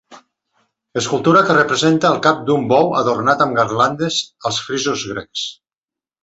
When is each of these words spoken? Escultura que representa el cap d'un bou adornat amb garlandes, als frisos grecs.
Escultura 1.01 1.43
que 1.49 1.55
representa 1.57 2.09
el 2.13 2.17
cap 2.27 2.41
d'un 2.47 2.65
bou 2.71 2.89
adornat 3.03 3.45
amb 3.47 3.59
garlandes, 3.61 4.19
als 4.51 4.59
frisos 4.71 5.05
grecs. 5.13 5.47